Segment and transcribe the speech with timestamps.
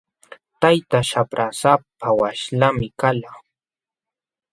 [0.61, 3.31] Taytaa shaprasapa walaśhmi kalqa.